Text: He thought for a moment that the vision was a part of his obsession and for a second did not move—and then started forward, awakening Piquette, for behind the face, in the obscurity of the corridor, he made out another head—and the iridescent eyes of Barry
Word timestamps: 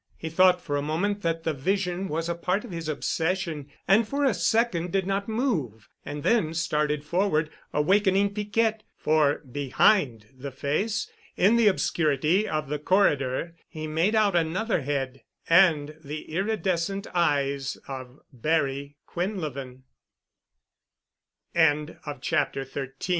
He 0.17 0.29
thought 0.29 0.59
for 0.59 0.77
a 0.77 0.81
moment 0.81 1.21
that 1.21 1.43
the 1.43 1.53
vision 1.53 2.07
was 2.07 2.27
a 2.27 2.33
part 2.33 2.65
of 2.65 2.71
his 2.71 2.89
obsession 2.89 3.69
and 3.87 4.07
for 4.07 4.25
a 4.25 4.33
second 4.33 4.91
did 4.91 5.05
not 5.05 5.29
move—and 5.29 6.23
then 6.23 6.55
started 6.55 7.03
forward, 7.05 7.51
awakening 7.71 8.33
Piquette, 8.33 8.81
for 8.97 9.43
behind 9.45 10.25
the 10.35 10.49
face, 10.49 11.07
in 11.37 11.55
the 11.55 11.67
obscurity 11.67 12.49
of 12.49 12.67
the 12.67 12.79
corridor, 12.79 13.55
he 13.67 13.85
made 13.85 14.15
out 14.15 14.35
another 14.35 14.81
head—and 14.81 15.95
the 16.03 16.31
iridescent 16.33 17.05
eyes 17.13 17.77
of 17.87 18.21
Barry 18.33 18.97